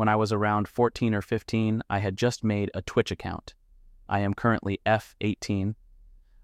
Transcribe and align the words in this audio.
When 0.00 0.08
I 0.08 0.16
was 0.16 0.32
around 0.32 0.66
14 0.66 1.14
or 1.14 1.20
15, 1.20 1.82
I 1.90 1.98
had 1.98 2.16
just 2.16 2.42
made 2.42 2.70
a 2.72 2.80
Twitch 2.80 3.10
account. 3.10 3.52
I 4.08 4.20
am 4.20 4.32
currently 4.32 4.80
F18. 4.86 5.74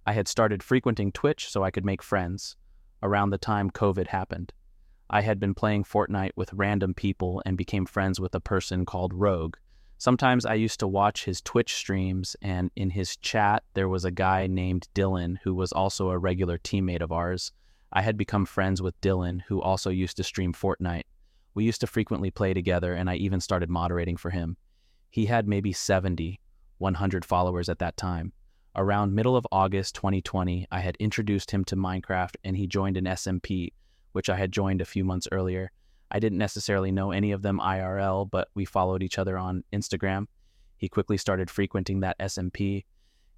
I 0.05 0.13
had 0.13 0.29
started 0.29 0.63
frequenting 0.63 1.11
Twitch 1.11 1.49
so 1.49 1.65
I 1.65 1.71
could 1.71 1.87
make 1.87 2.03
friends 2.03 2.57
around 3.03 3.31
the 3.31 3.39
time 3.39 3.71
COVID 3.71 4.09
happened. 4.09 4.53
I 5.09 5.23
had 5.23 5.41
been 5.41 5.55
playing 5.55 5.85
Fortnite 5.85 6.33
with 6.37 6.53
random 6.53 6.93
people 6.93 7.41
and 7.47 7.57
became 7.57 7.87
friends 7.87 8.21
with 8.21 8.35
a 8.35 8.41
person 8.41 8.85
called 8.85 9.15
Rogue. 9.15 9.57
Sometimes 9.97 10.45
I 10.45 10.53
used 10.53 10.79
to 10.81 10.87
watch 10.87 11.25
his 11.25 11.41
Twitch 11.41 11.77
streams, 11.77 12.37
and 12.43 12.71
in 12.77 12.91
his 12.91 13.17
chat, 13.17 13.63
there 13.73 13.89
was 13.89 14.05
a 14.05 14.11
guy 14.11 14.47
named 14.49 14.87
Dylan 14.95 15.39
who 15.45 15.55
was 15.55 15.73
also 15.73 16.11
a 16.11 16.19
regular 16.19 16.59
teammate 16.59 17.01
of 17.01 17.11
ours. 17.11 17.53
I 17.91 18.03
had 18.03 18.19
become 18.19 18.45
friends 18.45 18.83
with 18.83 19.01
Dylan, 19.01 19.41
who 19.49 19.63
also 19.63 19.89
used 19.89 20.19
to 20.19 20.25
stream 20.25 20.53
Fortnite. 20.53 21.05
We 21.57 21.65
used 21.65 21.81
to 21.81 21.87
frequently 21.87 22.31
play 22.31 22.53
together, 22.53 22.93
and 22.93 23.09
I 23.09 23.15
even 23.15 23.41
started 23.41 23.71
moderating 23.71 24.19
for 24.19 24.29
him. 24.29 24.59
He 25.09 25.25
had 25.25 25.49
maybe 25.49 25.73
70, 25.73 26.39
100 26.77 27.25
followers 27.25 27.71
at 27.71 27.79
that 27.79 27.97
time. 27.97 28.35
Around 28.77 29.15
middle 29.15 29.37
of 29.37 29.47
August 29.51 29.95
2020, 29.95 30.67
I 30.71 30.81
had 30.81 30.97
introduced 31.01 31.51
him 31.51 31.65
to 31.65 31.75
Minecraft, 31.75 32.37
and 32.45 32.59
he 32.59 32.67
joined 32.67 32.99
an 32.99 33.07
SMP, 33.07 33.73
which 34.13 34.29
I 34.29 34.37
had 34.37 34.53
joined 34.53 34.83
a 34.83 34.85
few 34.85 35.03
months 35.03 35.27
earlier. 35.33 35.73
I 36.11 36.21
didn't 36.21 36.37
necessarily 36.37 36.93
know 36.93 37.11
any 37.11 37.33
of 37.33 37.41
them 37.41 37.59
IRL, 37.59 38.31
but 38.31 38.49
we 38.55 38.67
followed 38.67 39.03
each 39.03 39.19
other 39.19 39.39
on 39.39 39.65
Instagram. 39.73 40.27
He 40.77 40.91
quickly 40.91 41.17
started 41.17 41.49
frequenting 41.49 42.01
that 42.01 42.19
SMP, 42.19 42.85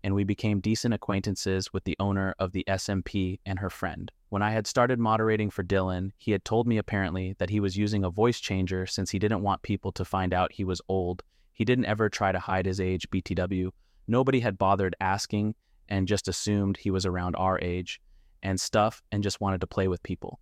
and 0.03 0.15
we 0.15 0.25
became 0.25 0.61
decent 0.61 0.95
acquaintances 0.95 1.73
with 1.73 1.85
the 1.85 1.97
owner 1.99 2.35
of 2.39 2.53
the 2.53 2.65
SMP 2.69 3.41
and 3.45 3.59
her 3.59 3.71
friend. 3.71 4.11
When 4.29 4.43
I 4.43 4.51
had 4.51 4.67
started 4.67 4.99
moderating 4.99 5.51
for 5.51 5.63
Dylan, 5.65 6.11
he 6.19 6.33
had 6.33 6.45
told 6.45 6.67
me 6.67 6.79
apparently 6.79 7.35
that 7.39 7.51
he 7.51 7.61
was 7.61 7.77
using 7.77 8.05
a 8.05 8.11
voice 8.11 8.41
changer 8.41 8.87
since 8.87 9.11
he 9.11 9.19
didn't 9.19 9.43
want 9.43 9.63
people 9.63 9.93
to 9.93 10.05
find 10.05 10.35
out 10.35 10.53
he 10.53 10.65
was 10.65 10.83
old. 10.89 11.23
He 11.53 11.65
didn't 11.65 11.87
ever 11.87 12.09
try 12.09 12.33
to 12.33 12.39
hide 12.39 12.67
his 12.67 12.81
age, 12.81 13.09
BTW. 13.11 13.71
Nobody 14.07 14.41
had 14.41 14.59
bothered 14.59 14.97
asking 15.01 15.55
and 15.89 16.07
just 16.07 16.29
assumed 16.29 16.77
he 16.77 16.91
was 16.91 17.07
around 17.07 17.37
our 17.37 17.59
age 17.61 18.01
and 18.43 18.61
stuff 18.61 19.03
and 19.11 19.23
just 19.23 19.41
wanted 19.41 19.61
to 19.61 19.67
play 19.67 19.89
with 19.89 20.03
people, 20.03 20.39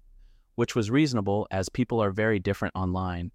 which 0.56 0.75
was 0.75 0.91
reasonable 0.91 1.47
as 1.50 1.69
people 1.69 2.02
are 2.02 2.10
very 2.10 2.38
different 2.38 2.75
online. 2.75 3.31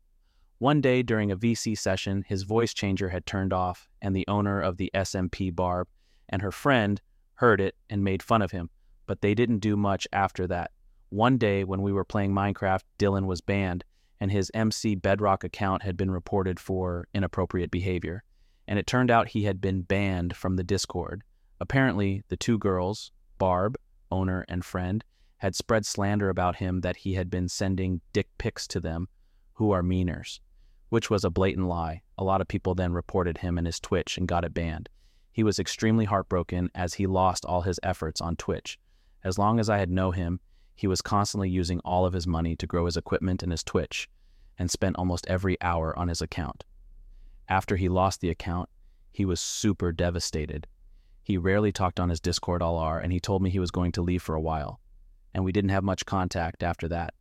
One 0.59 0.81
day 0.81 1.01
during 1.01 1.31
a 1.31 1.37
VC 1.37 1.75
session, 1.75 2.23
his 2.27 2.43
voice 2.43 2.73
changer 2.73 3.09
had 3.09 3.25
turned 3.25 3.51
off, 3.51 3.89
and 3.99 4.15
the 4.15 4.27
owner 4.27 4.61
of 4.61 4.77
the 4.77 4.91
SMP 4.93 5.55
Barb 5.55 5.87
and 6.31 6.41
her 6.41 6.51
friend 6.51 7.01
heard 7.35 7.61
it 7.61 7.75
and 7.89 8.03
made 8.03 8.23
fun 8.23 8.41
of 8.41 8.51
him 8.51 8.69
but 9.11 9.19
they 9.19 9.35
didn't 9.35 9.59
do 9.59 9.75
much 9.75 10.07
after 10.13 10.47
that. 10.47 10.71
One 11.09 11.37
day 11.37 11.65
when 11.65 11.81
we 11.81 11.91
were 11.91 12.05
playing 12.05 12.31
Minecraft, 12.31 12.83
Dylan 12.97 13.25
was 13.25 13.41
banned, 13.41 13.83
and 14.21 14.31
his 14.31 14.49
MC 14.53 14.95
Bedrock 14.95 15.43
account 15.43 15.83
had 15.83 15.97
been 15.97 16.09
reported 16.09 16.61
for 16.61 17.09
inappropriate 17.13 17.71
behavior. 17.71 18.23
And 18.69 18.79
it 18.79 18.87
turned 18.87 19.11
out 19.11 19.27
he 19.27 19.43
had 19.43 19.59
been 19.59 19.81
banned 19.81 20.33
from 20.37 20.55
the 20.55 20.63
Discord. 20.63 21.23
Apparently, 21.59 22.23
the 22.29 22.37
two 22.37 22.57
girls, 22.57 23.11
Barb, 23.37 23.77
owner 24.09 24.45
and 24.47 24.63
friend, 24.63 25.03
had 25.39 25.55
spread 25.55 25.85
slander 25.85 26.29
about 26.29 26.55
him 26.55 26.79
that 26.79 26.95
he 26.95 27.15
had 27.15 27.29
been 27.29 27.49
sending 27.49 27.99
dick 28.13 28.29
pics 28.37 28.65
to 28.67 28.79
them, 28.79 29.09
who 29.55 29.71
are 29.71 29.83
meaners, 29.83 30.39
which 30.87 31.09
was 31.09 31.25
a 31.25 31.29
blatant 31.29 31.67
lie. 31.67 32.01
A 32.17 32.23
lot 32.23 32.39
of 32.39 32.47
people 32.47 32.75
then 32.75 32.93
reported 32.93 33.39
him 33.39 33.57
and 33.57 33.67
his 33.67 33.81
Twitch 33.81 34.17
and 34.17 34.25
got 34.25 34.45
it 34.45 34.53
banned. 34.53 34.87
He 35.31 35.43
was 35.43 35.59
extremely 35.59 36.05
heartbroken 36.05 36.69
as 36.75 36.95
he 36.95 37.07
lost 37.07 37.45
all 37.45 37.61
his 37.61 37.79
efforts 37.83 38.21
on 38.21 38.35
Twitch. 38.35 38.77
As 39.23 39.37
long 39.37 39.59
as 39.59 39.69
I 39.69 39.77
had 39.77 39.89
known 39.89 40.13
him, 40.13 40.39
he 40.75 40.87
was 40.87 41.01
constantly 41.01 41.49
using 41.49 41.79
all 41.81 42.05
of 42.05 42.13
his 42.13 42.27
money 42.27 42.55
to 42.55 42.67
grow 42.67 42.85
his 42.85 42.97
equipment 42.97 43.43
and 43.43 43.51
his 43.51 43.63
Twitch, 43.63 44.09
and 44.57 44.69
spent 44.69 44.95
almost 44.95 45.27
every 45.27 45.61
hour 45.61 45.97
on 45.97 46.07
his 46.07 46.21
account. 46.21 46.63
After 47.47 47.75
he 47.75 47.87
lost 47.87 48.21
the 48.21 48.29
account, 48.29 48.69
he 49.11 49.25
was 49.25 49.39
super 49.39 49.91
devastated. 49.91 50.67
He 51.23 51.37
rarely 51.37 51.71
talked 51.71 51.99
on 51.99 52.09
his 52.09 52.19
Discord 52.19 52.61
all 52.61 52.79
LR, 52.79 53.03
and 53.03 53.13
he 53.13 53.19
told 53.19 53.41
me 53.41 53.49
he 53.49 53.59
was 53.59 53.71
going 53.71 53.91
to 53.93 54.01
leave 54.01 54.23
for 54.23 54.35
a 54.35 54.41
while, 54.41 54.79
and 55.33 55.43
we 55.43 55.51
didn't 55.51 55.69
have 55.69 55.83
much 55.83 56.05
contact 56.05 56.63
after 56.63 56.87
that. 56.87 57.13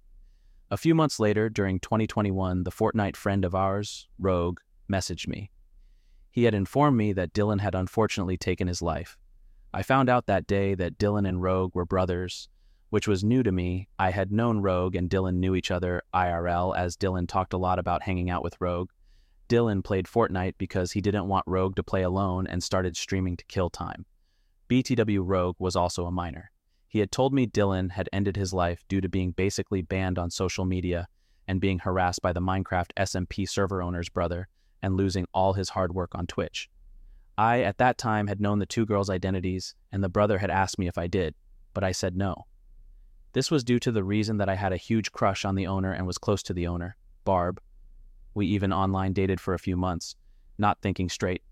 A 0.71 0.77
few 0.77 0.95
months 0.95 1.21
later, 1.21 1.49
during 1.49 1.81
2021, 1.81 2.63
the 2.63 2.71
Fortnite 2.71 3.17
friend 3.17 3.45
of 3.45 3.55
ours, 3.55 4.09
Rogue, 4.19 4.61
messaged 4.91 5.27
me. 5.29 5.51
He 6.31 6.45
had 6.45 6.55
informed 6.55 6.97
me 6.97 7.13
that 7.13 7.33
Dylan 7.33 7.61
had 7.61 7.75
unfortunately 7.75 8.37
taken 8.37 8.69
his 8.69 8.83
life, 8.83 9.19
I 9.73 9.85
found 9.85 10.09
out 10.09 10.27
that 10.27 10.49
day 10.49 10.75
that 10.75 10.99
Dylan 10.99 11.29
and 11.29 11.41
Rogue 11.41 11.77
were 11.77 11.85
brothers, 11.85 12.49
which 12.89 13.07
was 13.07 13.23
new 13.23 13.45
to 13.45 13.53
me. 13.53 13.89
I 14.01 14.11
had 14.11 14.33
known 14.33 14.59
Rogue 14.63 14.97
and 14.97 15.09
Dylan 15.09 15.37
knew 15.37 15.55
each 15.55 15.71
other 15.71 16.03
IRL 16.13 16.77
as 16.77 16.97
Dylan 16.97 17.29
talked 17.29 17.53
a 17.53 17.59
lot 17.59 17.79
about 17.79 18.03
hanging 18.03 18.31
out 18.31 18.43
with 18.43 18.61
Rogue. 18.61 18.91
Dylan 19.49 19.85
played 19.85 20.07
Fortnite 20.07 20.55
because 20.59 20.91
he 20.91 21.01
didn't 21.01 21.29
want 21.29 21.45
Rogue 21.47 21.77
to 21.77 21.85
play 21.85 22.03
alone 22.03 22.49
and 22.49 22.65
started 22.65 22.97
streaming 22.97 23.37
to 23.37 23.45
kill 23.45 23.71
time. 23.71 24.07
BTW 24.69 25.21
Rogue 25.23 25.57
was 25.61 25.77
also 25.77 26.07
a 26.07 26.13
minor. 26.13 26.51
He 26.89 26.99
had 26.99 27.13
told 27.13 27.33
me 27.33 27.47
Dylan 27.47 27.93
had 27.93 28.09
ended 28.13 28.37
his 28.37 28.53
life 28.53 28.83
due 28.89 29.01
to 29.01 29.09
being 29.09 29.31
basically 29.31 29.83
banned 29.83 30.19
on 30.19 30.31
social 30.31 30.65
media 30.65 31.07
and 31.47 31.61
being 31.61 31.79
harassed 31.79 32.23
by 32.23 32.33
the 32.33 32.41
Minecraft 32.41 32.91
SMP 32.97 33.49
server 33.49 33.83
owner's 33.83 34.09
brother 34.09 34.49
and 34.83 34.97
losing 34.97 35.27
all 35.33 35.53
his 35.53 35.71
hard 35.71 35.95
work 35.95 36.15
on 36.15 36.27
Twitch. 36.27 36.69
I, 37.39 37.61
at 37.63 37.79
that 37.79 37.99
time, 37.99 38.27
had 38.27 38.41
known 38.41 38.59
the 38.59 38.67
two 38.67 38.85
girls' 38.85 39.11
identities, 39.11 39.75
and 39.93 40.03
the 40.03 40.09
brother 40.09 40.39
had 40.39 40.51
asked 40.51 40.79
me 40.79 40.89
if 40.89 40.99
I 40.99 41.07
did, 41.07 41.35
but 41.73 41.85
I 41.85 41.93
said 41.93 42.17
no. 42.17 42.47
This 43.33 43.51
was 43.51 43.65
due 43.65 43.79
to 43.81 43.93
the 43.93 44.05
reason 44.05 44.39
that 44.39 44.49
I 44.49 44.57
had 44.57 44.73
a 44.73 44.77
huge 44.77 45.13
crush 45.13 45.45
on 45.45 45.55
the 45.55 45.67
owner 45.67 45.93
and 45.93 46.07
was 46.07 46.19
close 46.19 46.43
to 46.45 46.53
the 46.53 46.67
owner, 46.67 46.97
Barb. 47.25 47.61
We 48.35 48.47
even 48.47 48.73
online 48.73 49.13
dated 49.13 49.41
for 49.41 49.55
a 49.55 49.59
few 49.59 49.77
months, 49.77 50.17
not 50.59 50.83
thinking 50.83 51.09
straight. 51.09 51.43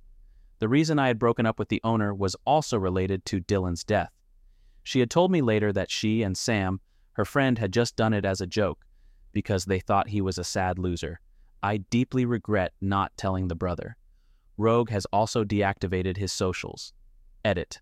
The 0.59 0.69
reason 0.69 0.99
I 0.99 1.07
had 1.07 1.19
broken 1.19 1.47
up 1.47 1.59
with 1.59 1.69
the 1.69 1.81
owner 1.85 2.13
was 2.13 2.37
also 2.45 2.79
related 2.79 3.25
to 3.27 3.41
Dylan's 3.41 3.85
death. 3.85 4.13
She 4.83 5.01
had 5.01 5.11
told 5.11 5.31
me 5.31 5.41
later 5.41 5.73
that 5.73 5.91
she 5.91 6.23
and 6.23 6.37
Sam, 6.37 6.81
her 7.13 7.25
friend, 7.25 7.59
had 7.59 7.73
just 7.73 7.95
done 7.95 8.13
it 8.13 8.25
as 8.25 8.41
a 8.41 8.47
joke 8.47 8.85
because 9.33 9.67
they 9.67 9.79
thought 9.79 10.09
he 10.09 10.21
was 10.21 10.39
a 10.39 10.45
sad 10.45 10.79
loser. 10.79 11.21
I 11.63 11.79
deeply 11.79 12.25
regret 12.25 12.73
not 12.81 13.17
telling 13.17 13.49
the 13.49 13.55
brother. 13.55 13.97
Rogue 14.57 14.91
has 14.91 15.07
also 15.07 15.45
deactivated 15.45 16.17
his 16.17 16.33
socials. 16.33 16.93
Edit. 17.45 17.81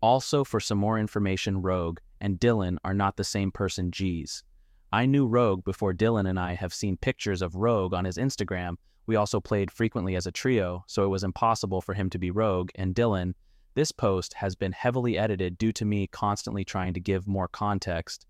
Also, 0.00 0.44
for 0.44 0.60
some 0.60 0.78
more 0.78 0.98
information, 0.98 1.62
Rogue 1.62 1.98
and 2.20 2.40
Dylan 2.40 2.76
are 2.84 2.94
not 2.94 3.16
the 3.16 3.24
same 3.24 3.50
person, 3.50 3.90
G's. 3.90 4.44
I 4.92 5.06
knew 5.06 5.26
Rogue 5.26 5.64
before 5.64 5.94
Dylan 5.94 6.28
and 6.28 6.38
I 6.38 6.54
have 6.54 6.74
seen 6.74 6.96
pictures 6.96 7.42
of 7.42 7.54
Rogue 7.54 7.94
on 7.94 8.04
his 8.04 8.18
Instagram. 8.18 8.76
We 9.06 9.16
also 9.16 9.40
played 9.40 9.70
frequently 9.70 10.16
as 10.16 10.26
a 10.26 10.32
trio, 10.32 10.84
so 10.86 11.04
it 11.04 11.08
was 11.08 11.24
impossible 11.24 11.80
for 11.80 11.94
him 11.94 12.10
to 12.10 12.18
be 12.18 12.30
Rogue 12.30 12.70
and 12.74 12.94
Dylan. 12.94 13.34
This 13.74 13.92
post 13.92 14.34
has 14.34 14.54
been 14.54 14.72
heavily 14.72 15.16
edited 15.16 15.56
due 15.56 15.72
to 15.72 15.84
me 15.84 16.06
constantly 16.06 16.64
trying 16.64 16.94
to 16.94 17.00
give 17.00 17.26
more 17.26 17.48
context 17.48 18.26